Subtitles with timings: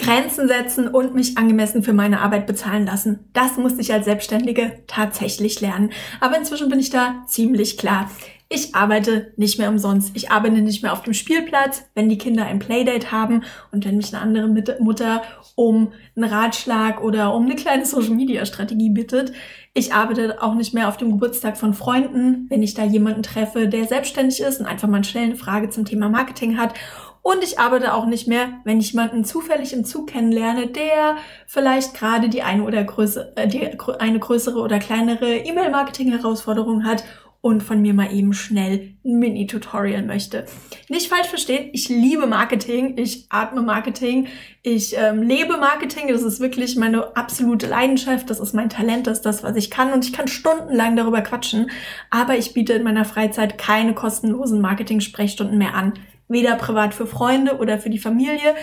[0.00, 3.20] Grenzen setzen und mich angemessen für meine Arbeit bezahlen lassen.
[3.32, 5.90] Das musste ich als Selbstständige tatsächlich lernen.
[6.20, 8.10] Aber inzwischen bin ich da ziemlich klar.
[8.52, 10.10] Ich arbeite nicht mehr umsonst.
[10.14, 13.96] Ich arbeite nicht mehr auf dem Spielplatz, wenn die Kinder ein Playdate haben und wenn
[13.96, 14.48] mich eine andere
[14.80, 15.22] Mutter
[15.54, 19.32] um einen Ratschlag oder um eine kleine Social-Media-Strategie bittet.
[19.72, 23.68] Ich arbeite auch nicht mehr auf dem Geburtstag von Freunden, wenn ich da jemanden treffe,
[23.68, 26.74] der selbstständig ist und einfach mal schnell eine Frage zum Thema Marketing hat.
[27.22, 31.16] Und ich arbeite auch nicht mehr, wenn ich jemanden zufällig im Zug kennenlerne, der
[31.46, 37.04] vielleicht gerade die eine oder größere, äh, die eine größere oder kleinere E-Mail-Marketing-Herausforderung hat
[37.42, 40.44] und von mir mal eben schnell ein Mini-Tutorial möchte.
[40.88, 44.28] Nicht falsch verstehen, ich liebe Marketing, ich atme Marketing,
[44.62, 49.18] ich ähm, lebe Marketing, das ist wirklich meine absolute Leidenschaft, das ist mein Talent, das
[49.18, 51.70] ist das, was ich kann und ich kann stundenlang darüber quatschen,
[52.10, 55.94] aber ich biete in meiner Freizeit keine kostenlosen Marketing-Sprechstunden mehr an.
[56.30, 58.54] Weder privat für Freunde oder für die Familie,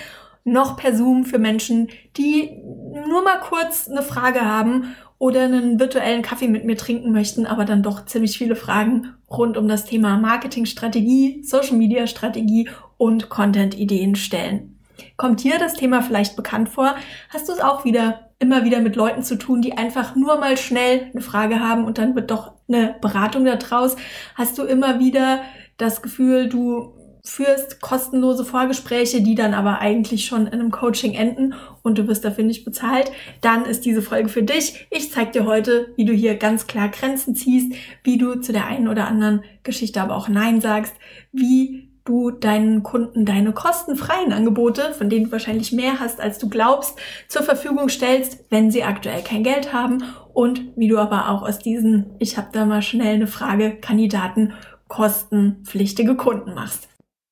[0.44, 2.64] noch per Zoom für Menschen, die
[3.06, 7.66] nur mal kurz eine Frage haben oder einen virtuellen Kaffee mit mir trinken möchten, aber
[7.66, 13.78] dann doch ziemlich viele Fragen rund um das Thema Marketingstrategie, Social Media Strategie und Content
[13.78, 14.80] Ideen stellen.
[15.18, 16.96] Kommt dir das Thema vielleicht bekannt vor?
[17.30, 20.58] Hast du es auch wieder immer wieder mit Leuten zu tun, die einfach nur mal
[20.58, 23.96] schnell eine Frage haben und dann wird doch eine Beratung daraus?
[24.36, 25.42] Hast du immer wieder
[25.78, 26.94] das Gefühl, du
[27.28, 31.54] führst kostenlose Vorgespräche, die dann aber eigentlich schon in einem Coaching enden
[31.84, 33.12] und du wirst dafür nicht bezahlt,
[33.42, 34.88] dann ist diese Folge für dich.
[34.92, 38.66] Ich zeige dir heute, wie du hier ganz klar Grenzen ziehst, wie du zu der
[38.66, 40.96] einen oder anderen Geschichte aber auch Nein sagst,
[41.34, 46.48] wie du deinen Kunden deine kostenfreien Angebote, von denen du wahrscheinlich mehr hast, als du
[46.48, 46.98] glaubst,
[47.28, 50.04] zur Verfügung stellst, wenn sie aktuell kein Geld haben
[50.34, 54.54] und wie du aber auch aus diesen, ich habe da mal schnell eine Frage, Kandidaten
[54.88, 56.87] kostenpflichtige Kunden machst.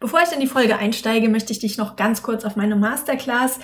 [0.00, 3.60] Bevor ich in die Folge einsteige, möchte ich dich noch ganz kurz auf meine Masterclass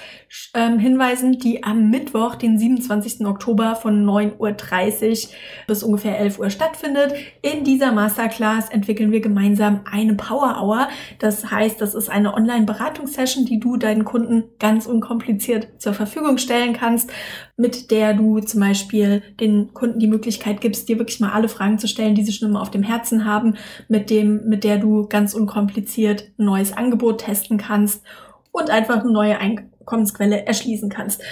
[0.55, 3.27] ähm, hinweisen, die am Mittwoch, den 27.
[3.27, 5.31] Oktober von 9.30 Uhr
[5.67, 7.15] bis ungefähr 11 Uhr stattfindet.
[7.43, 10.88] In dieser Masterclass entwickeln wir gemeinsam eine Power Hour.
[11.19, 16.72] Das heißt, das ist eine Online-Beratungssession, die du deinen Kunden ganz unkompliziert zur Verfügung stellen
[16.72, 17.10] kannst,
[17.56, 21.78] mit der du zum Beispiel den Kunden die Möglichkeit gibst, dir wirklich mal alle Fragen
[21.78, 23.56] zu stellen, die sie schon immer auf dem Herzen haben,
[23.88, 28.02] mit dem, mit der du ganz unkompliziert ein neues Angebot testen kannst
[28.52, 31.22] und einfach eine neue Einkommensquelle erschließen kannst.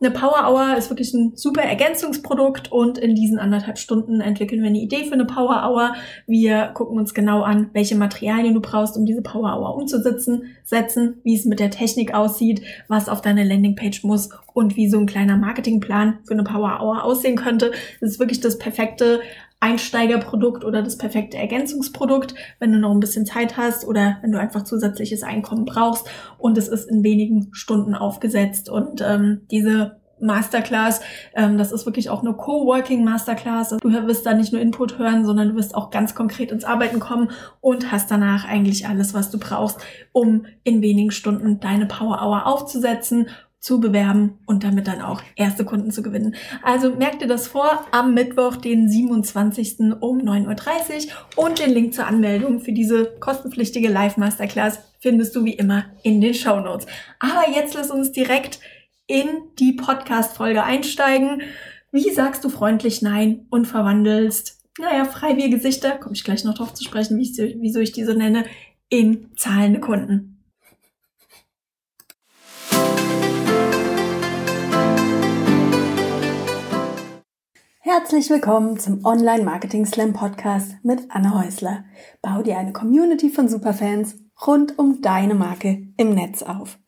[0.00, 4.68] Eine Power Hour ist wirklich ein super Ergänzungsprodukt und in diesen anderthalb Stunden entwickeln wir
[4.68, 5.96] eine Idee für eine Power Hour.
[6.28, 11.16] Wir gucken uns genau an, welche Materialien du brauchst, um diese Power Hour umzusetzen, setzen,
[11.24, 15.06] wie es mit der Technik aussieht, was auf deine Landingpage muss und wie so ein
[15.06, 17.72] kleiner Marketingplan für eine Power Hour aussehen könnte.
[18.00, 19.20] Das ist wirklich das perfekte
[19.60, 24.38] Einsteigerprodukt oder das perfekte Ergänzungsprodukt, wenn du noch ein bisschen Zeit hast oder wenn du
[24.38, 26.08] einfach zusätzliches Einkommen brauchst.
[26.38, 28.68] Und es ist in wenigen Stunden aufgesetzt.
[28.68, 31.00] Und ähm, diese Masterclass.
[31.34, 33.76] Ähm, das ist wirklich auch eine Coworking Masterclass.
[33.80, 37.00] Du wirst da nicht nur Input hören, sondern du wirst auch ganz konkret ins Arbeiten
[37.00, 37.30] kommen
[37.60, 39.80] und hast danach eigentlich alles, was du brauchst,
[40.12, 43.28] um in wenigen Stunden deine Power Hour aufzusetzen
[43.60, 46.36] zu bewerben und damit dann auch erste Kunden zu gewinnen.
[46.62, 49.80] Also merk dir das vor am Mittwoch, den 27.
[50.00, 55.54] um 9.30 Uhr und den Link zur Anmeldung für diese kostenpflichtige Live-Masterclass findest du wie
[55.54, 56.86] immer in den Show Notes.
[57.18, 58.60] Aber jetzt lass uns direkt
[59.06, 59.26] in
[59.58, 61.42] die Podcast-Folge einsteigen.
[61.90, 66.74] Wie sagst du freundlich Nein und verwandelst, naja, freie Gesichter, komme ich gleich noch drauf
[66.74, 68.44] zu sprechen, ich, wieso ich die so nenne,
[68.88, 70.37] in zahlende Kunden.
[78.00, 81.84] Herzlich willkommen zum Online Marketing Slam Podcast mit Anne Häusler.
[82.22, 84.16] Bau dir eine Community von Superfans
[84.46, 86.78] rund um deine Marke im Netz auf.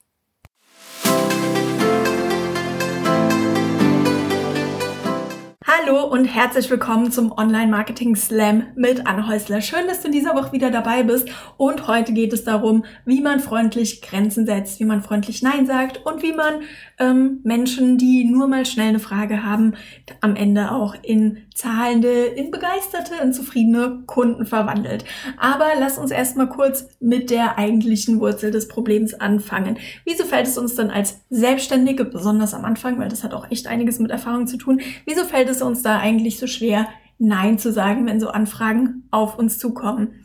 [5.70, 9.60] Hallo und herzlich willkommen zum Online Marketing Slam mit Anne Häusler.
[9.60, 13.20] Schön, dass du in dieser Woche wieder dabei bist und heute geht es darum, wie
[13.20, 16.62] man freundlich Grenzen setzt, wie man freundlich Nein sagt und wie man
[16.98, 19.74] ähm, Menschen, die nur mal schnell eine Frage haben,
[20.20, 25.04] am Ende auch in zahlende, in begeisterte, in zufriedene Kunden verwandelt.
[25.36, 29.78] Aber lass uns erstmal kurz mit der eigentlichen Wurzel des Problems anfangen.
[30.04, 33.66] Wieso fällt es uns dann als Selbstständige, besonders am Anfang, weil das hat auch echt
[33.66, 37.70] einiges mit Erfahrung zu tun, wieso fällt es uns da eigentlich so schwer, Nein zu
[37.70, 40.24] sagen, wenn so Anfragen auf uns zukommen?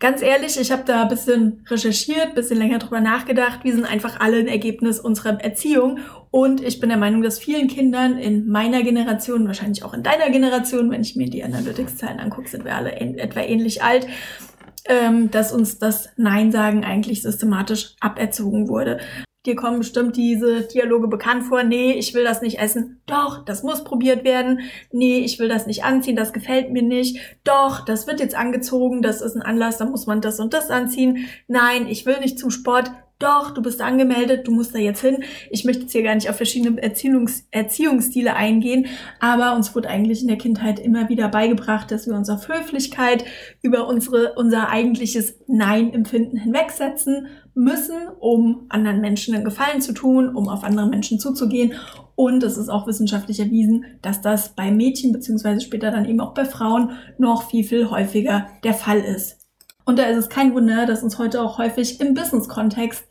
[0.00, 3.64] Ganz ehrlich, ich habe da ein bisschen recherchiert, bisschen länger drüber nachgedacht.
[3.64, 5.98] Wir sind einfach alle ein Ergebnis unserer Erziehung.
[6.30, 10.30] Und ich bin der Meinung, dass vielen Kindern in meiner Generation, wahrscheinlich auch in deiner
[10.30, 14.06] Generation, wenn ich mir die Analytics-Zahlen angucke, sind wir alle etwa ähnlich alt,
[14.86, 19.00] ähm, dass uns das Nein sagen eigentlich systematisch aberzogen wurde.
[19.46, 21.62] Dir kommen bestimmt diese Dialoge bekannt vor.
[21.62, 23.00] Nee, ich will das nicht essen.
[23.06, 24.60] Doch, das muss probiert werden.
[24.92, 27.18] Nee, ich will das nicht anziehen, das gefällt mir nicht.
[27.44, 30.70] Doch, das wird jetzt angezogen, das ist ein Anlass, da muss man das und das
[30.70, 31.28] anziehen.
[31.48, 32.90] Nein, ich will nicht zum Sport.
[33.20, 35.22] Doch, du bist angemeldet, du musst da jetzt hin.
[35.50, 38.86] Ich möchte jetzt hier gar nicht auf verschiedene Erziehungs Erziehungsstile eingehen,
[39.20, 43.26] aber uns wurde eigentlich in der Kindheit immer wieder beigebracht, dass wir uns auf Höflichkeit
[43.60, 50.48] über unsere, unser eigentliches Nein-Empfinden hinwegsetzen müssen, um anderen Menschen einen Gefallen zu tun, um
[50.48, 51.74] auf andere Menschen zuzugehen.
[52.14, 56.32] Und es ist auch wissenschaftlich erwiesen, dass das bei Mädchen beziehungsweise später dann eben auch
[56.32, 59.39] bei Frauen noch viel, viel häufiger der Fall ist.
[59.90, 63.08] Und da ist es kein Wunder, dass uns heute auch häufig im Business-Kontext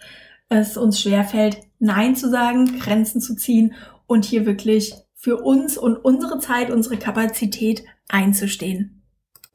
[0.48, 3.74] es uns schwerfällt, Nein zu sagen, Grenzen zu ziehen
[4.08, 8.99] und hier wirklich für uns und unsere Zeit, unsere Kapazität einzustehen.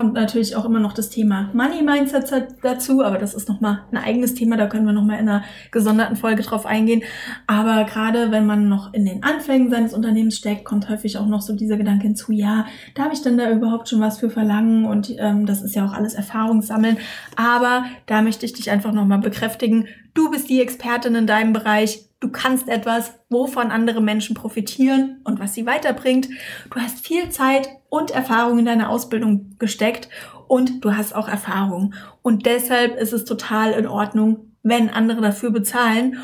[0.04, 2.30] Und natürlich auch immer noch das Thema Money Mindset
[2.60, 6.16] dazu, aber das ist nochmal ein eigenes Thema, da können wir nochmal in einer gesonderten
[6.16, 7.02] Folge drauf eingehen.
[7.46, 11.40] Aber gerade wenn man noch in den Anfängen seines Unternehmens steckt, kommt häufig auch noch
[11.40, 14.84] so dieser Gedanke hinzu, ja, darf ich denn da überhaupt schon was für verlangen?
[14.84, 16.98] Und ähm, das ist ja auch alles Erfahrungssammeln.
[17.36, 22.04] Aber da möchte ich dich einfach nochmal bekräftigen, du bist die Expertin in deinem Bereich,
[22.24, 26.30] Du kannst etwas, wovon andere Menschen profitieren und was sie weiterbringt.
[26.70, 30.08] Du hast viel Zeit und Erfahrung in deine Ausbildung gesteckt
[30.48, 31.92] und du hast auch Erfahrung.
[32.22, 36.16] Und deshalb ist es total in Ordnung, wenn andere dafür bezahlen,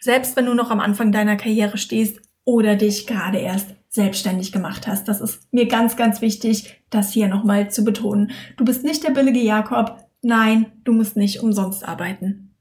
[0.00, 4.86] selbst wenn du noch am Anfang deiner Karriere stehst oder dich gerade erst selbstständig gemacht
[4.86, 5.06] hast.
[5.06, 8.30] Das ist mir ganz, ganz wichtig, das hier nochmal zu betonen.
[8.56, 9.98] Du bist nicht der billige Jakob.
[10.22, 12.54] Nein, du musst nicht umsonst arbeiten.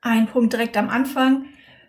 [0.00, 1.46] Ein Punkt direkt am Anfang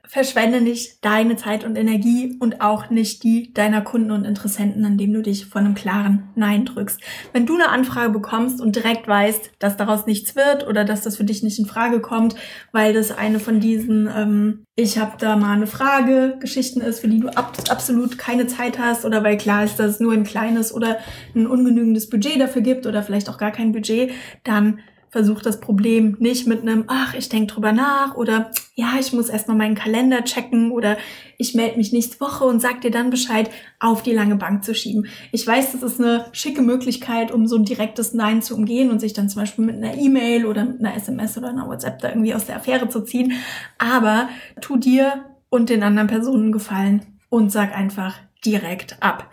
[0.07, 5.13] verschwende nicht deine Zeit und Energie und auch nicht die deiner Kunden und Interessenten, indem
[5.13, 6.99] du dich von einem klaren Nein drückst.
[7.33, 11.17] Wenn du eine Anfrage bekommst und direkt weißt, dass daraus nichts wird oder dass das
[11.17, 12.35] für dich nicht in Frage kommt,
[12.71, 17.07] weil das eine von diesen ähm, ich habe da mal eine Frage, Geschichten ist, für
[17.07, 20.23] die du ab absolut keine Zeit hast oder weil klar ist, dass es nur ein
[20.23, 20.99] kleines oder
[21.35, 24.11] ein ungenügendes Budget dafür gibt oder vielleicht auch gar kein Budget,
[24.43, 24.79] dann
[25.17, 29.29] versuch das Problem nicht mit einem, ach, ich denke drüber nach oder ja, ich muss
[29.29, 30.95] erstmal meinen Kalender checken oder
[31.39, 33.49] ich melde mich nächste Woche und sag dir dann Bescheid,
[33.79, 35.07] auf die lange Bank zu schieben.
[35.31, 38.99] Ich weiß, das ist eine schicke Möglichkeit, um so ein direktes Nein zu umgehen und
[38.99, 42.09] sich dann zum Beispiel mit einer E-Mail oder mit einer SMS oder einer WhatsApp da
[42.09, 43.33] irgendwie aus der Affäre zu ziehen.
[43.79, 44.29] Aber
[44.61, 49.31] tu dir und den anderen Personen gefallen und sag einfach direkt ab.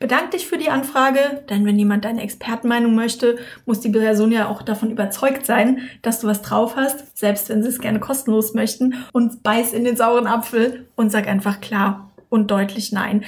[0.00, 3.36] Bedank dich für die Anfrage, denn wenn jemand deine Expertenmeinung möchte,
[3.66, 7.62] muss die Person ja auch davon überzeugt sein, dass du was drauf hast, selbst wenn
[7.62, 12.12] sie es gerne kostenlos möchten, und beiß in den sauren Apfel und sag einfach klar
[12.30, 13.24] und deutlich nein.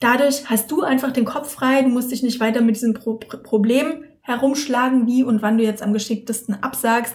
[0.00, 3.14] Dadurch hast du einfach den Kopf frei, du musst dich nicht weiter mit diesem Pro
[3.14, 7.14] Problem herumschlagen, wie und wann du jetzt am geschicktesten absagst.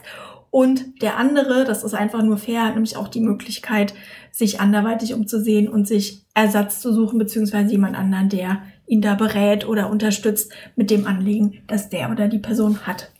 [0.52, 3.94] Und der andere, das ist einfach nur fair, hat nämlich auch die Möglichkeit,
[4.32, 9.68] sich anderweitig umzusehen und sich Ersatz zu suchen, beziehungsweise jemand anderen, der ihn da berät
[9.68, 13.12] oder unterstützt mit dem Anliegen, das der oder die Person hat.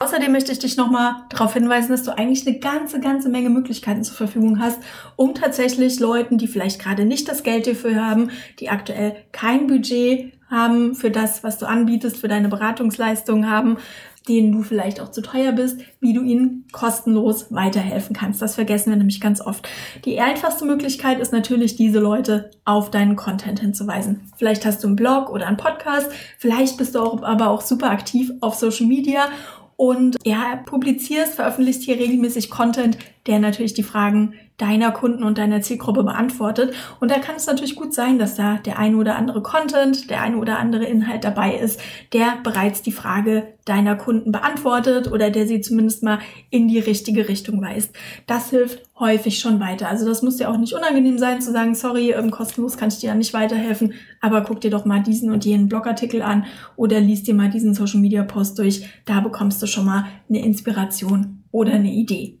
[0.00, 4.04] Außerdem möchte ich dich nochmal darauf hinweisen, dass du eigentlich eine ganze, ganze Menge Möglichkeiten
[4.04, 4.78] zur Verfügung hast,
[5.16, 8.30] um tatsächlich Leuten, die vielleicht gerade nicht das Geld dafür haben,
[8.60, 13.78] die aktuell kein Budget haben für das, was du anbietest, für deine Beratungsleistungen haben,
[14.28, 18.42] denen du vielleicht auch zu teuer bist, wie du ihnen kostenlos weiterhelfen kannst.
[18.42, 19.68] Das vergessen wir nämlich ganz oft.
[20.04, 24.30] Die einfachste Möglichkeit ist natürlich, diese Leute auf deinen Content hinzuweisen.
[24.36, 27.90] Vielleicht hast du einen Blog oder einen Podcast, vielleicht bist du auch, aber auch super
[27.90, 29.28] aktiv auf Social Media
[29.76, 35.60] und ja, publizierst, veröffentlichst hier regelmäßig Content, der natürlich die Fragen deiner Kunden und deiner
[35.60, 36.74] Zielgruppe beantwortet.
[36.98, 40.20] Und da kann es natürlich gut sein, dass da der eine oder andere Content, der
[40.20, 41.80] eine oder andere Inhalt dabei ist,
[42.12, 46.18] der bereits die Frage deiner Kunden beantwortet oder der sie zumindest mal
[46.50, 47.94] in die richtige Richtung weist.
[48.26, 49.88] Das hilft häufig schon weiter.
[49.88, 52.98] Also das muss dir auch nicht unangenehm sein zu sagen, sorry, ähm, kostenlos kann ich
[52.98, 56.98] dir ja nicht weiterhelfen, aber guck dir doch mal diesen und jenen Blogartikel an oder
[56.98, 58.88] liest dir mal diesen Social Media Post durch.
[59.04, 62.37] Da bekommst du schon mal eine Inspiration oder eine Idee.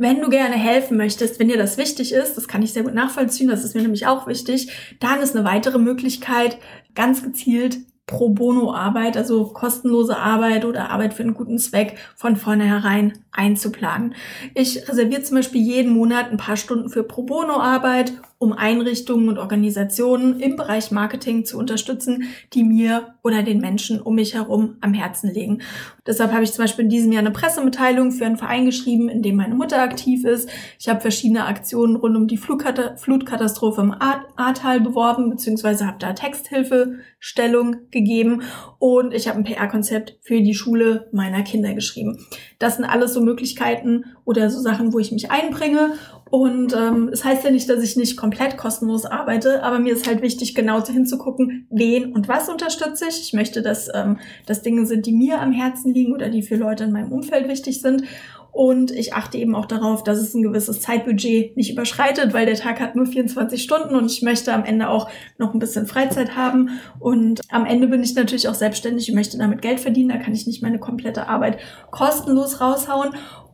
[0.00, 2.94] Wenn du gerne helfen möchtest, wenn dir das wichtig ist, das kann ich sehr gut
[2.94, 6.56] nachvollziehen, das ist mir nämlich auch wichtig, dann ist eine weitere Möglichkeit,
[6.94, 12.36] ganz gezielt Pro Bono Arbeit, also kostenlose Arbeit oder Arbeit für einen guten Zweck von
[12.36, 14.14] vornherein einzuplanen.
[14.54, 19.28] Ich reserviere zum Beispiel jeden Monat ein paar Stunden für Pro Bono Arbeit um Einrichtungen
[19.28, 24.78] und Organisationen im Bereich Marketing zu unterstützen, die mir oder den Menschen um mich herum
[24.80, 25.60] am Herzen liegen.
[26.06, 29.20] deshalb habe ich zum Beispiel in diesem Jahr eine Pressemitteilung für einen Verein geschrieben, in
[29.20, 30.48] dem meine Mutter aktiv ist.
[30.78, 37.90] Ich habe verschiedene Aktionen rund um die Flutkatastrophe im Ahrtal beworben, beziehungsweise habe da Texthilfestellung
[37.90, 38.40] gegeben
[38.78, 42.26] und ich habe ein PR-Konzept für die Schule meiner Kinder geschrieben.
[42.58, 45.92] Das sind alles so Möglichkeiten oder so Sachen, wo ich mich einbringe
[46.30, 50.06] Und ähm, es heißt ja nicht, dass ich nicht komplett kostenlos arbeite, aber mir ist
[50.06, 53.20] halt wichtig, genau hinzugucken, wen und was unterstütze ich.
[53.20, 56.54] Ich möchte, dass ähm, das Dinge sind, die mir am Herzen liegen oder die für
[56.54, 58.04] Leute in meinem Umfeld wichtig sind.
[58.52, 62.56] Und ich achte eben auch darauf, dass es ein gewisses Zeitbudget nicht überschreitet, weil der
[62.56, 65.08] Tag hat nur 24 Stunden und ich möchte am Ende auch
[65.38, 66.80] noch ein bisschen Freizeit haben.
[66.98, 70.08] Und am Ende bin ich natürlich auch selbstständig und möchte damit Geld verdienen.
[70.08, 71.58] Da kann ich nicht meine komplette Arbeit
[71.90, 73.10] kostenlos raushauen.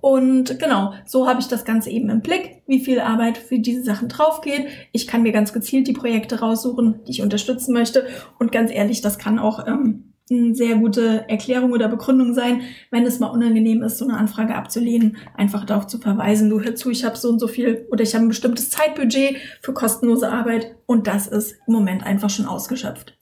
[0.06, 3.82] Und genau, so habe ich das Ganze eben im Blick, wie viel Arbeit für diese
[3.82, 4.68] Sachen draufgeht.
[4.92, 8.06] Ich kann mir ganz gezielt die Projekte raussuchen, die ich unterstützen möchte.
[8.38, 12.60] Und ganz ehrlich, das kann auch ähm, eine sehr gute Erklärung oder Begründung sein,
[12.92, 16.76] wenn es mal unangenehm ist, so eine Anfrage abzulehnen, einfach darauf zu verweisen, du hör
[16.76, 20.30] zu, ich habe so und so viel oder ich habe ein bestimmtes Zeitbudget für kostenlose
[20.30, 23.18] Arbeit und das ist im Moment einfach schon ausgeschöpft.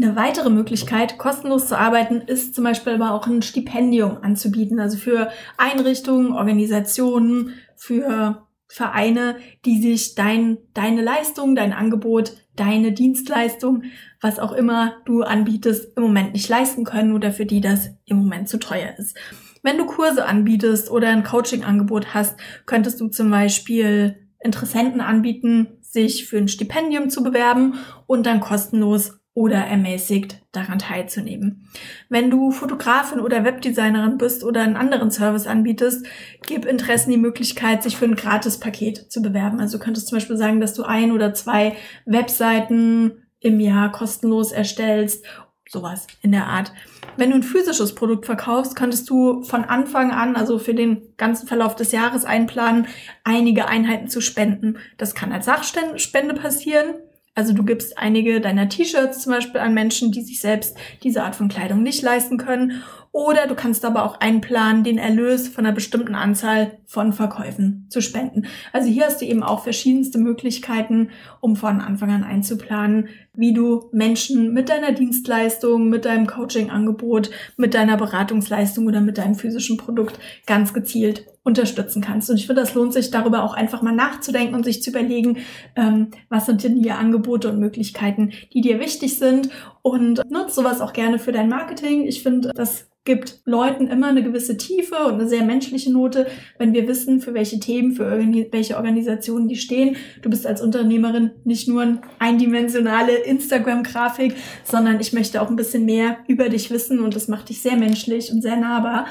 [0.00, 4.96] Eine weitere Möglichkeit, kostenlos zu arbeiten, ist zum Beispiel aber auch ein Stipendium anzubieten, also
[4.96, 13.84] für Einrichtungen, Organisationen, für Vereine, die sich dein, deine Leistung, dein Angebot, deine Dienstleistung,
[14.20, 18.18] was auch immer du anbietest, im Moment nicht leisten können oder für die das im
[18.18, 19.16] Moment zu teuer ist.
[19.64, 26.28] Wenn du Kurse anbietest oder ein Coaching-Angebot hast, könntest du zum Beispiel Interessenten anbieten, sich
[26.28, 27.74] für ein Stipendium zu bewerben
[28.06, 31.68] und dann kostenlos oder ermäßigt daran teilzunehmen.
[32.08, 36.04] Wenn du Fotografin oder Webdesignerin bist oder einen anderen Service anbietest,
[36.44, 39.60] gib Interessen die Möglichkeit, sich für ein Gratispaket zu bewerben.
[39.60, 44.50] Also du könntest zum Beispiel sagen, dass du ein oder zwei Webseiten im Jahr kostenlos
[44.50, 45.24] erstellst,
[45.68, 46.72] sowas in der Art.
[47.16, 51.46] Wenn du ein physisches Produkt verkaufst, könntest du von Anfang an, also für den ganzen
[51.46, 52.88] Verlauf des Jahres einplanen,
[53.22, 54.78] einige Einheiten zu spenden.
[54.96, 56.96] Das kann als Sachspende passieren
[57.38, 61.36] also du gibst einige deiner T-Shirts zum Beispiel an Menschen, die sich selbst diese Art
[61.36, 62.82] von Kleidung nicht leisten können.
[63.12, 68.00] Oder du kannst aber auch einplanen, den Erlös von einer bestimmten Anzahl von Verkäufen zu
[68.00, 68.46] spenden.
[68.72, 73.88] Also hier hast du eben auch verschiedenste Möglichkeiten, um von Anfang an einzuplanen, wie du
[73.92, 80.18] Menschen mit deiner Dienstleistung, mit deinem Coaching-Angebot, mit deiner Beratungsleistung oder mit deinem physischen Produkt
[80.44, 82.28] ganz gezielt unterstützen kannst.
[82.30, 85.38] Und ich finde, das lohnt sich darüber auch einfach mal nachzudenken und sich zu überlegen,
[85.74, 89.48] ähm, was sind denn hier Angebote und Möglichkeiten, die dir wichtig sind
[89.82, 92.06] und nutze sowas auch gerne für dein Marketing.
[92.06, 96.26] Ich finde, das gibt Leuten immer eine gewisse Tiefe und eine sehr menschliche Note,
[96.58, 98.20] wenn wir wissen, für welche Themen, für
[98.52, 99.96] welche Organisationen die stehen.
[100.20, 105.86] Du bist als Unternehmerin nicht nur eine eindimensionale Instagram-Grafik, sondern ich möchte auch ein bisschen
[105.86, 109.06] mehr über dich wissen und das macht dich sehr menschlich und sehr nahbar,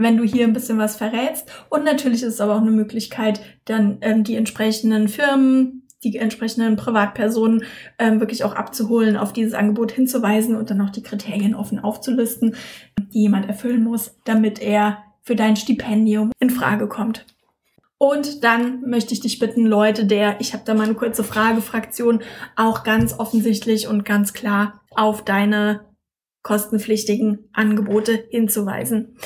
[0.00, 1.50] wenn du hier ein bisschen was verrätst.
[1.68, 6.76] Und natürlich ist es aber auch eine Möglichkeit, dann ähm, die entsprechenden Firmen, die entsprechenden
[6.76, 7.64] Privatpersonen
[7.98, 12.56] ähm, wirklich auch abzuholen, auf dieses Angebot hinzuweisen und dann auch die Kriterien offen aufzulisten,
[12.98, 17.26] die jemand erfüllen muss, damit er für dein Stipendium in Frage kommt.
[17.98, 22.22] Und dann möchte ich dich bitten, Leute, der, ich habe da mal eine kurze Fragefraktion,
[22.56, 25.84] auch ganz offensichtlich und ganz klar auf deine
[26.42, 29.16] kostenpflichtigen Angebote hinzuweisen.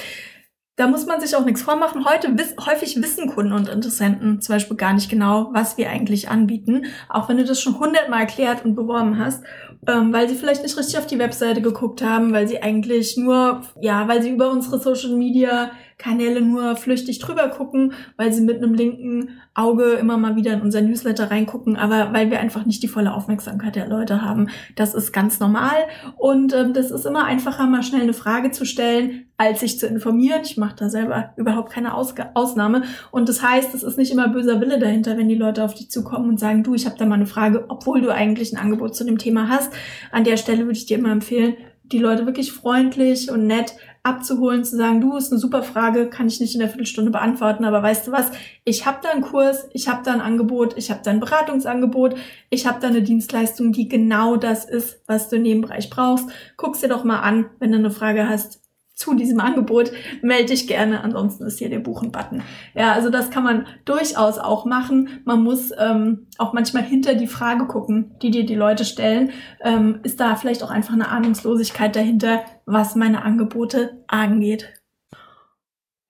[0.77, 2.05] Da muss man sich auch nichts vormachen.
[2.05, 6.29] Heute wiss, häufig wissen Kunden und Interessenten zum Beispiel gar nicht genau, was wir eigentlich
[6.29, 9.45] anbieten, auch wenn du das schon hundertmal erklärt und beworben hast,
[9.87, 13.63] ähm, weil sie vielleicht nicht richtig auf die Webseite geguckt haben, weil sie eigentlich nur,
[13.81, 18.59] ja, weil sie über unsere Social Media Kanäle nur flüchtig drüber gucken, weil sie mit
[18.59, 22.83] einem linken Auge immer mal wieder in unser Newsletter reingucken, aber weil wir einfach nicht
[22.83, 24.49] die volle Aufmerksamkeit der Leute haben.
[24.75, 25.77] Das ist ganz normal
[26.17, 29.87] und ähm, das ist immer einfacher, mal schnell eine Frage zu stellen, als sich zu
[29.87, 30.41] informieren.
[30.45, 32.83] Ich mache da selber überhaupt keine Aus Ausnahme
[33.13, 35.91] und das heißt, es ist nicht immer böser Wille dahinter, wenn die Leute auf dich
[35.91, 38.97] zukommen und sagen, du, ich habe da mal eine Frage, obwohl du eigentlich ein Angebot
[38.97, 39.73] zu dem Thema hast.
[40.11, 44.65] An der Stelle würde ich dir immer empfehlen, die Leute wirklich freundlich und nett abzuholen,
[44.65, 47.83] zu sagen, du, ist eine super Frage, kann ich nicht in der Viertelstunde beantworten, aber
[47.83, 48.31] weißt du was,
[48.63, 52.15] ich habe da einen Kurs, ich habe da ein Angebot, ich habe da ein Beratungsangebot,
[52.51, 56.29] ich habe da eine Dienstleistung, die genau das ist, was du in dem Bereich brauchst.
[56.59, 58.64] Guck's dir doch mal an, wenn du eine Frage hast,
[58.95, 59.91] zu diesem Angebot,
[60.23, 61.03] melde dich gerne.
[61.03, 62.43] Ansonsten ist hier der Buchen-Button.
[62.75, 65.21] Ja, also das kann man durchaus auch machen.
[65.25, 69.33] Man muss ähm, auch manchmal hinter die Frage gucken, die dir die Leute stellen.
[69.61, 74.73] Ähm, ist da vielleicht auch einfach eine Ahnungslosigkeit dahinter, was meine Angebote angeht?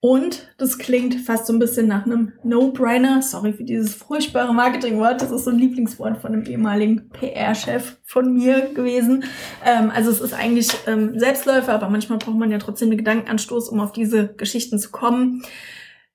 [0.05, 3.23] Und das klingt fast so ein bisschen nach einem No-Brainer.
[3.23, 5.23] Sorry für dieses furchtbare Marketingwort.
[5.23, 9.25] Das ist so ein Lieblingswort von einem ehemaligen PR-Chef von mir gewesen.
[9.65, 13.71] Ähm, also es ist eigentlich ähm, Selbstläufer, aber manchmal braucht man ja trotzdem einen Gedankenanstoß,
[13.71, 15.43] um auf diese Geschichten zu kommen.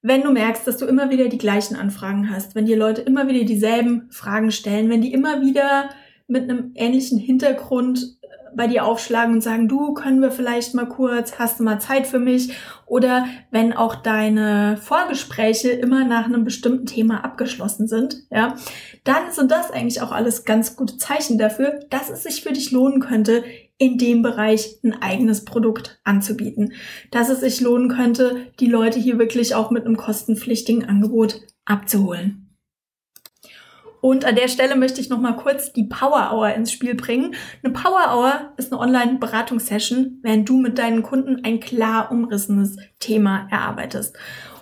[0.03, 3.27] Wenn du merkst, dass du immer wieder die gleichen Anfragen hast, wenn dir Leute immer
[3.27, 5.89] wieder dieselben Fragen stellen, wenn die immer wieder
[6.27, 8.18] mit einem ähnlichen Hintergrund
[8.55, 12.07] bei dir aufschlagen und sagen, du, können wir vielleicht mal kurz, hast du mal Zeit
[12.07, 12.53] für mich?
[12.85, 18.55] Oder wenn auch deine Vorgespräche immer nach einem bestimmten Thema abgeschlossen sind, ja,
[19.03, 22.71] dann sind das eigentlich auch alles ganz gute Zeichen dafür, dass es sich für dich
[22.71, 23.43] lohnen könnte,
[23.77, 26.73] in dem Bereich ein eigenes Produkt anzubieten.
[27.11, 32.48] Dass es sich lohnen könnte, die Leute hier wirklich auch mit einem kostenpflichtigen Angebot abzuholen.
[34.01, 37.35] Und an der Stelle möchte ich noch mal kurz die Power Hour ins Spiel bringen.
[37.63, 43.47] Eine Power Hour ist eine Online-Beratungssession, wenn du mit deinen Kunden ein klar umrissenes Thema
[43.51, 44.15] erarbeitest.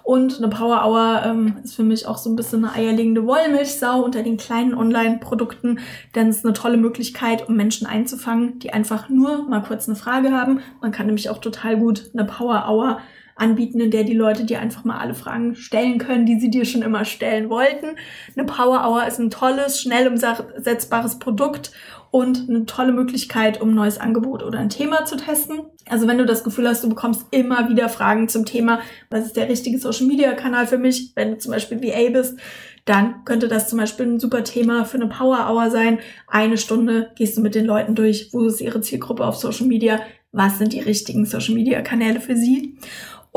[0.08, 4.02] Und eine Power Hour ähm, ist für mich auch so ein bisschen eine eierlegende Wollmilchsau
[4.02, 5.80] unter den kleinen Online-Produkten,
[6.16, 9.98] denn es ist eine tolle Möglichkeit, um Menschen einzufangen, die einfach nur mal kurz eine
[9.98, 10.62] Frage haben.
[10.80, 13.00] Man kann nämlich auch total gut eine Power Hour
[13.38, 16.66] anbieten, in der die Leute dir einfach mal alle Fragen stellen können, die sie dir
[16.66, 17.96] schon immer stellen wollten.
[18.36, 21.72] Eine Power Hour ist ein tolles, schnell umsetzbares Produkt
[22.12, 25.62] und eine tolle Möglichkeit, um ein neues Angebot oder ein Thema zu testen.
[25.90, 28.80] Also wenn du das Gefühl hast, du bekommst immer wieder Fragen zum Thema,
[29.10, 32.38] was ist der richtige Social Media Kanal für mich, wenn du zum Beispiel VA bist,
[32.86, 36.00] dann könnte das zum Beispiel ein super Thema für eine Power Hour sein.
[36.28, 40.00] Eine Stunde gehst du mit den Leuten durch, wo ist ihre Zielgruppe auf Social Media,
[40.32, 42.78] was sind die richtigen Social Media Kanäle für sie.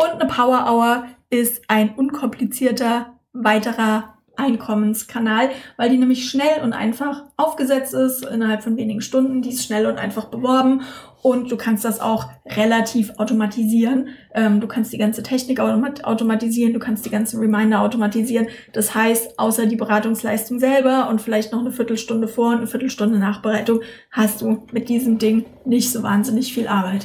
[0.01, 7.25] Und eine Power Hour ist ein unkomplizierter weiterer Einkommenskanal, weil die nämlich schnell und einfach
[7.37, 9.43] aufgesetzt ist, innerhalb von wenigen Stunden.
[9.43, 10.81] Die ist schnell und einfach beworben
[11.21, 14.09] und du kannst das auch relativ automatisieren.
[14.35, 18.49] Ähm, du kannst die ganze Technik automat automatisieren, du kannst die ganzen Reminder automatisieren.
[18.73, 23.19] Das heißt, außer die Beratungsleistung selber und vielleicht noch eine Viertelstunde vor und eine Viertelstunde
[23.19, 23.81] Nachbereitung,
[24.11, 27.05] hast du mit diesem Ding nicht so wahnsinnig viel Arbeit.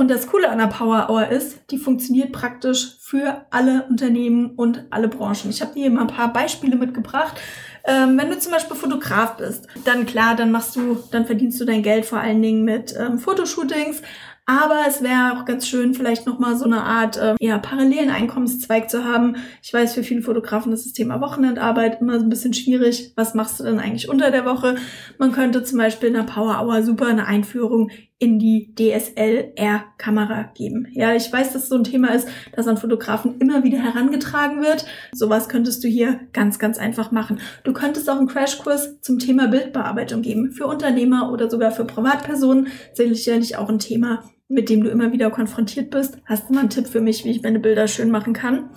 [0.00, 4.86] Und das Coole an der Power Hour ist, die funktioniert praktisch für alle Unternehmen und
[4.88, 5.50] alle Branchen.
[5.50, 7.38] Ich habe hier mal ein paar Beispiele mitgebracht.
[7.84, 11.66] Ähm, wenn du zum Beispiel Fotograf bist, dann klar, dann machst du, dann verdienst du
[11.66, 14.00] dein Geld vor allen Dingen mit ähm, Fotoshootings.
[14.46, 18.88] Aber es wäre auch ganz schön, vielleicht nochmal so eine Art äh, ja, parallelen Einkommenszweig
[18.88, 19.36] zu haben.
[19.62, 23.12] Ich weiß, für viele Fotografen ist das Thema Wochenendarbeit immer so ein bisschen schwierig.
[23.16, 24.76] Was machst du denn eigentlich unter der Woche?
[25.18, 30.86] Man könnte zum Beispiel in der Power Hour super eine Einführung in die DSLR-Kamera geben.
[30.92, 34.84] Ja, ich weiß, dass so ein Thema ist, das an Fotografen immer wieder herangetragen wird.
[35.12, 37.40] Sowas könntest du hier ganz, ganz einfach machen.
[37.64, 40.52] Du könntest auch einen Crashkurs zum Thema Bildbearbeitung geben.
[40.52, 45.30] Für Unternehmer oder sogar für Privatpersonen sicherlich auch ein Thema, mit dem du immer wieder
[45.30, 48.32] konfrontiert bist, hast du mal einen Tipp für mich, wie ich meine Bilder schön machen
[48.32, 48.70] kann.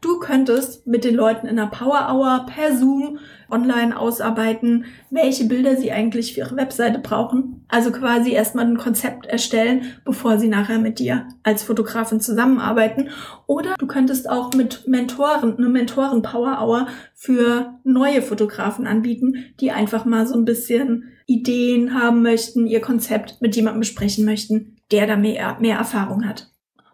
[0.00, 5.76] Du könntest mit den Leuten in einer Power Hour per Zoom online ausarbeiten, welche Bilder
[5.76, 7.64] sie eigentlich für ihre Webseite brauchen.
[7.68, 13.10] Also quasi erstmal ein Konzept erstellen, bevor sie nachher mit dir als Fotografin zusammenarbeiten.
[13.46, 20.26] Oder du könntest auch mit Mentoren, eine Mentoren-Power-Hour für neue Fotografen anbieten, die einfach mal
[20.26, 25.56] so ein bisschen Ideen haben möchten, ihr Konzept mit jemandem besprechen möchten, der da mehr,
[25.60, 26.50] mehr Erfahrung hat.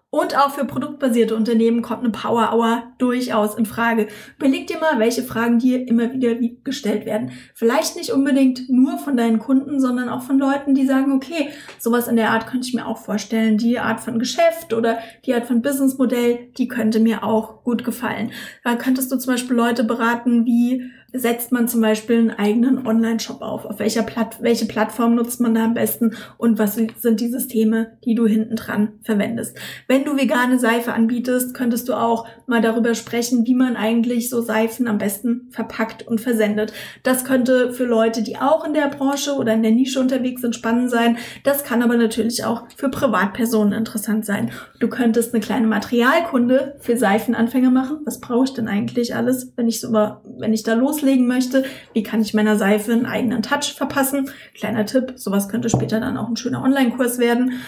[0.09, 4.07] Und auch für produktbasierte Unternehmen kommt eine Power Hour durchaus in Frage.
[4.39, 7.33] Überleg dir mal, welche Fragen dir immer wieder gestellt werden.
[7.55, 12.09] Vielleicht nicht unbedingt nur von deinen Kunden, sondern auch von Leuten, die sagen, okay, sowas
[12.09, 13.59] in der Art könnte ich mir auch vorstellen.
[13.59, 18.31] Die Art von Geschäft oder die Art von Businessmodell, die könnte mir auch gut gefallen.
[18.65, 23.40] Da könntest du zum Beispiel Leute beraten, wie setzt man zum Beispiel einen eigenen Online-Shop
[23.40, 23.64] auf?
[23.64, 26.14] Auf welcher Platt welche Plattform nutzt man da am besten?
[26.37, 29.57] Und was sind die Systeme, die du hinten dran verwendest?
[29.88, 34.42] Wenn du vegane Seife anbietest, könntest du auch mal darüber sprechen, wie man eigentlich so
[34.42, 36.73] Seifen am besten verpackt und versendet.
[37.03, 40.55] Das könnte für Leute, die auch in der Branche oder in der Nische unterwegs sind,
[40.55, 41.16] spannend sein.
[41.45, 44.51] Das kann aber natürlich auch für Privatpersonen interessant sein.
[44.81, 47.99] Du könntest eine kleine Materialkunde für Seifenanfänger machen.
[48.05, 51.06] Was brauche ich denn eigentlich alles, wenn ich so wenn ich da loslege?
[51.07, 54.31] Loslegen möchte, wie kann ich meiner Seife einen eigenen Touch verpassen?
[54.55, 57.61] Kleiner Tipp, sowas könnte später dann auch ein schöner Online-Kurs werden.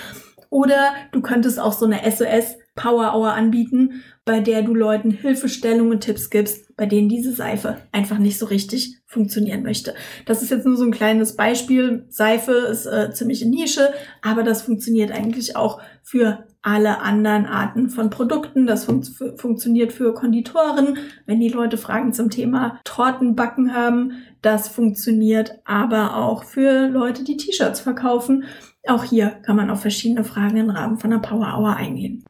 [0.50, 5.92] Oder du könntest auch so eine SOS Power Hour anbieten, bei der du Leuten Hilfestellungen
[5.92, 9.94] und Tipps gibst, bei denen diese Seife einfach nicht so richtig funktionieren möchte.
[10.26, 12.04] Das ist jetzt nur so ein kleines Beispiel.
[12.08, 18.10] Seife ist äh, ziemlich Nische, aber das funktioniert eigentlich auch für alle anderen Arten von
[18.10, 18.66] Produkten.
[18.66, 19.02] Das fun
[19.36, 24.12] funktioniert für Konditoren, wenn die Leute Fragen zum Thema Tortenbacken haben.
[24.42, 28.44] Das funktioniert aber auch für Leute, die T-Shirts verkaufen.
[28.86, 32.24] Auch hier kann man auf verschiedene Fragen im Rahmen von einer Power Hour eingehen.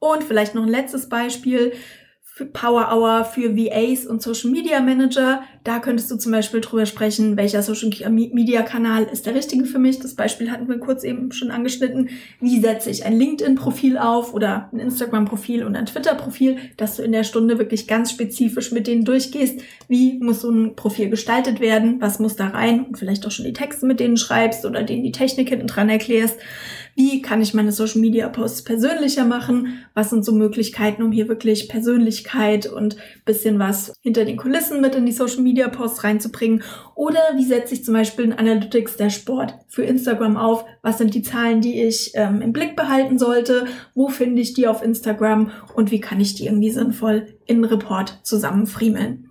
[0.00, 1.72] Und vielleicht noch ein letztes Beispiel
[2.46, 5.42] Power Hour für VAs und Social Media Manager.
[5.62, 9.78] Da könntest du zum Beispiel drüber sprechen, welcher Social Media Kanal ist der richtige für
[9.78, 9.98] mich.
[9.98, 12.08] Das Beispiel hatten wir kurz eben schon angeschnitten.
[12.40, 17.12] Wie setze ich ein LinkedIn-Profil auf oder ein Instagram-Profil und ein Twitter-Profil, dass du in
[17.12, 19.60] der Stunde wirklich ganz spezifisch mit denen durchgehst.
[19.88, 22.00] Wie muss so ein Profil gestaltet werden?
[22.00, 22.84] Was muss da rein?
[22.86, 25.90] Und vielleicht auch schon die Texte mit denen schreibst oder denen die Technik hinten dran
[25.90, 26.38] erklärst.
[26.94, 29.78] Wie kann ich meine Social Media Posts persönlicher machen?
[29.94, 34.94] Was sind so Möglichkeiten, um hier wirklich Persönlichkeit und bisschen was hinter den Kulissen mit
[34.94, 36.62] in die Social Media Posts reinzubringen?
[36.94, 40.64] Oder wie setze ich zum Beispiel ein Analytics Dashboard für Instagram auf?
[40.82, 43.66] Was sind die Zahlen, die ich ähm, im Blick behalten sollte?
[43.94, 45.50] Wo finde ich die auf Instagram?
[45.74, 49.30] Und wie kann ich die irgendwie sinnvoll in Report zusammenfriemeln?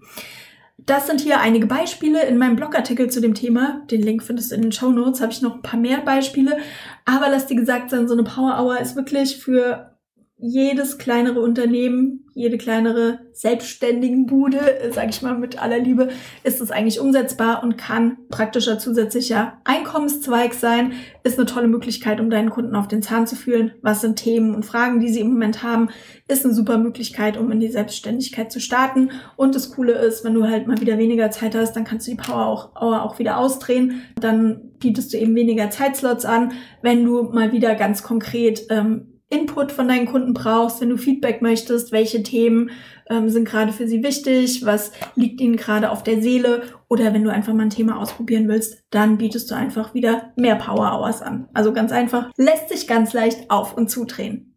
[0.85, 3.81] Das sind hier einige Beispiele in meinem Blogartikel zu dem Thema.
[3.91, 5.21] Den Link findest du in den Show Notes.
[5.21, 6.57] Habe ich noch ein paar mehr Beispiele.
[7.05, 9.97] Aber lass dir gesagt sein, so eine Power Hour ist wirklich für
[10.41, 14.59] jedes kleinere Unternehmen, jede kleinere selbstständigen Bude,
[14.91, 16.07] sage ich mal mit aller Liebe,
[16.45, 20.93] ist es eigentlich umsetzbar und kann praktischer zusätzlicher Einkommenszweig sein.
[21.23, 23.73] Ist eine tolle Möglichkeit, um deinen Kunden auf den Zahn zu fühlen.
[23.81, 25.89] Was sind Themen und Fragen, die sie im Moment haben,
[26.29, 29.11] ist eine super Möglichkeit, um in die Selbstständigkeit zu starten.
[29.35, 32.11] Und das Coole ist, wenn du halt mal wieder weniger Zeit hast, dann kannst du
[32.11, 34.03] die Power auch, auch wieder ausdrehen.
[34.21, 36.53] Dann bietest du eben weniger Zeitslots an.
[36.81, 41.41] Wenn du mal wieder ganz konkret ähm, Input von deinen Kunden brauchst, wenn du Feedback
[41.41, 42.71] möchtest, welche Themen
[43.09, 47.23] ähm, sind gerade für sie wichtig, was liegt ihnen gerade auf der Seele oder wenn
[47.23, 51.21] du einfach mal ein Thema ausprobieren willst, dann bietest du einfach wieder mehr Power Hours
[51.21, 51.47] an.
[51.53, 54.49] Also ganz einfach, lässt sich ganz leicht auf und zudrehen.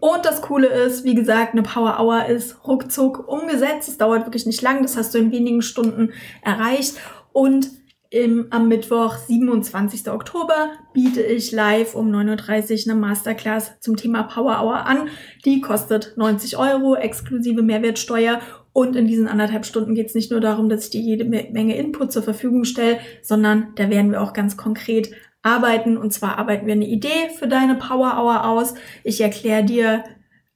[0.00, 3.88] Und das Coole ist, wie gesagt, eine Power Hour ist ruckzuck umgesetzt.
[3.88, 4.82] Es dauert wirklich nicht lang.
[4.82, 6.12] Das hast du in wenigen Stunden
[6.42, 6.98] erreicht.
[7.32, 7.70] Und
[8.10, 10.10] im, am Mittwoch, 27.
[10.10, 15.08] Oktober, biete ich live um 9.30 Uhr eine Masterclass zum Thema Power Hour an.
[15.44, 18.40] Die kostet 90 Euro, exklusive Mehrwertsteuer.
[18.72, 21.76] Und in diesen anderthalb Stunden geht es nicht nur darum, dass ich dir jede Menge
[21.76, 25.10] Input zur Verfügung stelle, sondern da werden wir auch ganz konkret
[25.42, 25.98] arbeiten.
[25.98, 28.74] Und zwar arbeiten wir eine Idee für deine Power Hour aus.
[29.04, 30.04] Ich erkläre dir,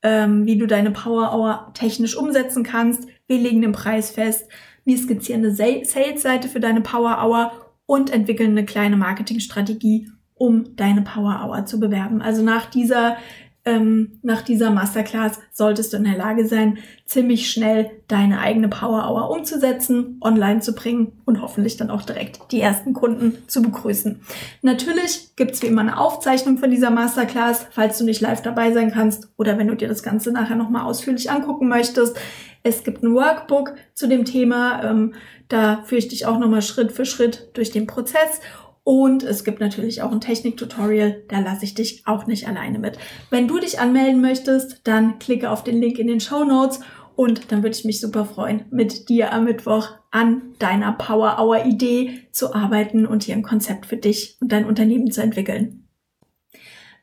[0.03, 3.07] ähm, wie du deine Power Hour technisch umsetzen kannst.
[3.27, 4.49] Wir legen den Preis fest
[4.85, 7.53] wir skizzieren eine Sales-Seite für deine Power Hour
[7.87, 12.23] und entwickeln eine kleine Marketingstrategie, um deine Power Hour zu bewerben.
[12.23, 13.17] Also nach dieser
[13.65, 19.09] ähm, nach dieser Masterclass solltest du in der Lage sein, ziemlich schnell deine eigene Power
[19.09, 24.21] Hour umzusetzen, online zu bringen und hoffentlich dann auch direkt die ersten Kunden zu begrüßen.
[24.63, 28.91] Natürlich gibt's wie immer eine Aufzeichnung von dieser Masterclass, falls du nicht live dabei sein
[28.91, 32.19] kannst oder wenn du dir das Ganze nachher nochmal ausführlich angucken möchtest.
[32.65, 34.83] Es gibt ein Workbook zu dem Thema.
[34.85, 35.15] Ähm,
[35.49, 38.41] da führe ich dich auch nochmal Schritt für Schritt durch den Prozess.
[38.85, 42.99] Und es gibt natürlich auch ein Technik-Tutorial, da lasse ich dich auch nicht alleine mit.
[43.31, 46.81] Wenn du dich anmelden möchtest, dann klicke auf den Link in den Show Notes
[47.15, 51.65] und dann würde ich mich super freuen, mit dir am Mittwoch an deiner Power Hour
[51.65, 55.83] Idee zu arbeiten und hier ein Konzept für dich und dein Unternehmen zu entwickeln.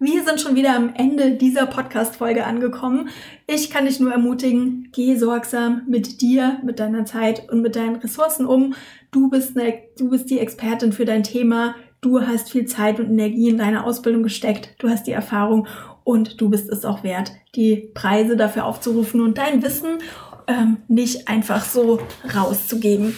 [0.02, 3.10] Wir sind schon wieder am Ende dieser Podcast-Folge angekommen.
[3.48, 7.98] Ich kann dich nur ermutigen, geh sorgsam mit dir, mit deiner Zeit und mit deinen
[7.98, 8.76] Ressourcen um.
[9.12, 11.76] Du bist, eine, du bist die Expertin für dein Thema.
[12.02, 14.76] Du hast viel Zeit und Energie in deine Ausbildung gesteckt.
[14.78, 15.68] Du hast die Erfahrung
[16.04, 20.00] und du bist es auch wert, die Preise dafür aufzurufen und dein Wissen
[20.48, 22.00] ähm, nicht einfach so
[22.36, 23.16] rauszugeben.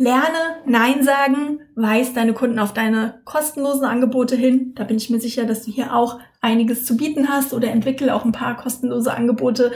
[0.00, 4.72] Lerne Nein sagen, weis deine Kunden auf deine kostenlosen Angebote hin.
[4.74, 8.14] Da bin ich mir sicher, dass du hier auch einiges zu bieten hast oder entwickle
[8.14, 9.72] auch ein paar kostenlose Angebote,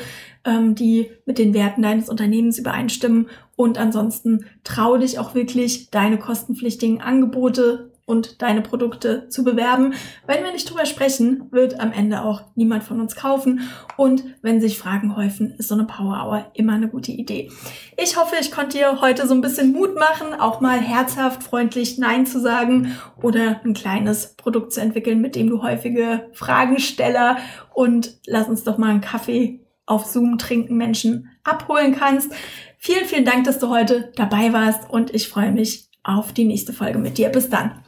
[0.46, 3.28] ähm, die mit den Werten deines Unternehmens übereinstimmen.
[3.54, 9.94] Und ansonsten trau dich auch wirklich, deine kostenpflichtigen Angebote und deine Produkte zu bewerben.
[10.26, 13.60] Wenn wir nicht drüber sprechen, wird am Ende auch niemand von uns kaufen.
[13.96, 17.50] Und wenn sich Fragen häufen, ist so eine Power Hour immer eine gute Idee.
[17.96, 21.98] Ich hoffe, ich konnte dir heute so ein bisschen Mut machen, auch mal herzhaft, freundlich
[21.98, 27.38] Nein zu sagen oder ein kleines Produkt zu entwickeln, mit dem du häufige Fragensteller
[27.72, 32.32] und lass uns doch mal einen Kaffee auf Zoom trinken Menschen abholen kannst.
[32.78, 36.72] Vielen, vielen Dank, dass du heute dabei warst und ich freue mich auf die nächste
[36.72, 37.30] Folge mit dir.
[37.30, 37.83] Bis dann.